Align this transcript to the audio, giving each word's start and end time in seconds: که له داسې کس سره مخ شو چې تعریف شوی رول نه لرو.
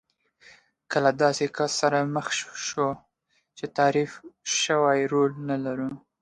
که 0.89 0.97
له 1.05 1.11
داسې 1.21 1.45
کس 1.57 1.71
سره 1.81 1.99
مخ 2.15 2.27
شو 2.67 2.87
چې 3.57 3.65
تعریف 3.77 4.11
شوی 4.61 5.01
رول 5.11 5.31
نه 5.49 5.57
لرو. 5.65 5.91